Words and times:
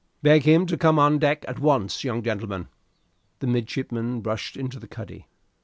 Beg 0.23 0.41
him 0.41 0.65
to 0.65 0.79
come 0.79 0.97
on 0.97 1.19
deck 1.19 1.45
at 1.47 1.59
once, 1.59 2.03
young 2.03 2.23
gentleman." 2.23 2.69
The 3.37 3.45
midshipman 3.45 4.23
rushed 4.23 4.57
into 4.57 4.79
the 4.79 4.87
cuddy. 4.87 5.27